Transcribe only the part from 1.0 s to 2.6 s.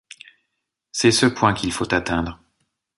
ce point qu’il faut atteindre!…